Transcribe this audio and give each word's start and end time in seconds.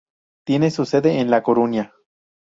Tiene 0.47 0.71
su 0.71 0.85
sede 0.85 1.19
en 1.19 1.29
La 1.29 1.43
Coruña. 1.43 1.93